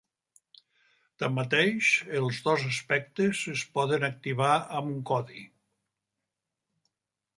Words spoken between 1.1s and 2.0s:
Tanmateix,